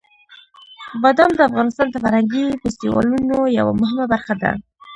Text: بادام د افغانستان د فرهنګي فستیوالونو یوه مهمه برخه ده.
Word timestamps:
بادام 1.01 1.31
د 1.35 1.41
افغانستان 1.49 1.87
د 1.91 1.95
فرهنګي 2.03 2.45
فستیوالونو 2.61 3.35
یوه 3.59 3.73
مهمه 3.81 4.05
برخه 4.13 4.33
ده. 4.41 4.51